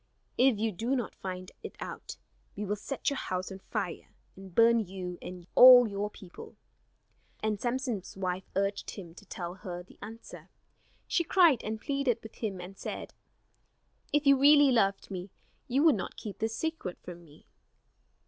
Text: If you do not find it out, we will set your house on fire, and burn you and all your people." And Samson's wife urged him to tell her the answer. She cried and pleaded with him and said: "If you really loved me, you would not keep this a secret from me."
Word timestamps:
If 0.35 0.57
you 0.57 0.71
do 0.71 0.95
not 0.95 1.13
find 1.13 1.51
it 1.61 1.75
out, 1.79 2.17
we 2.55 2.65
will 2.65 2.75
set 2.75 3.11
your 3.11 3.17
house 3.17 3.51
on 3.51 3.59
fire, 3.59 4.09
and 4.35 4.55
burn 4.55 4.79
you 4.79 5.19
and 5.21 5.45
all 5.53 5.87
your 5.87 6.09
people." 6.09 6.55
And 7.43 7.61
Samson's 7.61 8.17
wife 8.17 8.49
urged 8.55 8.89
him 8.89 9.13
to 9.13 9.27
tell 9.27 9.53
her 9.53 9.83
the 9.83 9.99
answer. 10.01 10.49
She 11.05 11.23
cried 11.23 11.63
and 11.63 11.79
pleaded 11.79 12.17
with 12.23 12.33
him 12.37 12.59
and 12.59 12.79
said: 12.79 13.13
"If 14.11 14.25
you 14.25 14.39
really 14.39 14.71
loved 14.71 15.11
me, 15.11 15.29
you 15.67 15.83
would 15.83 15.93
not 15.95 16.17
keep 16.17 16.39
this 16.39 16.55
a 16.55 16.57
secret 16.57 16.97
from 17.03 17.23
me." 17.23 17.45